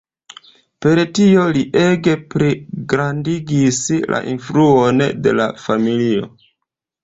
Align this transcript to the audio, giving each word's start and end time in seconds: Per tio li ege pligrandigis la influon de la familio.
Per 0.85 1.01
tio 1.19 1.43
li 1.57 1.63
ege 1.81 2.15
pligrandigis 2.33 3.83
la 4.15 4.25
influon 4.35 5.07
de 5.29 5.39
la 5.43 5.51
familio. 5.69 6.35